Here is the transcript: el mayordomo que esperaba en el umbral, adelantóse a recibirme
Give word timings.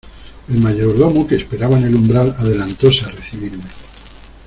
el 0.49 0.57
mayordomo 0.61 1.27
que 1.27 1.35
esperaba 1.35 1.77
en 1.77 1.83
el 1.83 1.93
umbral, 1.95 2.33
adelantóse 2.35 3.05
a 3.05 3.09
recibirme 3.09 3.65